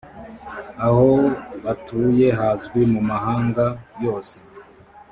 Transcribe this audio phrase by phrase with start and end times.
[0.87, 1.09] aho
[1.63, 3.65] batuye hazwi mu mahanga
[4.05, 4.35] yose.